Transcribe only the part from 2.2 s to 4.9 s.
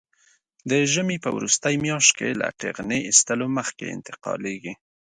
له ټېغنې ایستلو مخکې انتقالېږي.